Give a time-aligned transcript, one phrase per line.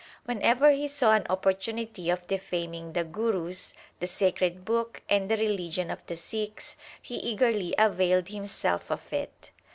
[0.25, 5.37] When ever he saw an opportunity of defaming the Gurus, the sacred book, and the
[5.37, 9.51] religion of the Sikhs, he eagerly availed himself of it.